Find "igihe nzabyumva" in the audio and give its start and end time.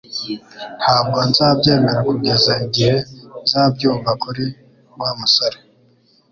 2.65-4.11